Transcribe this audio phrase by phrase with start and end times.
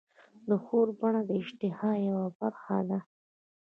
[0.49, 2.99] د خوړو بڼه د اشتها یوه برخه ده.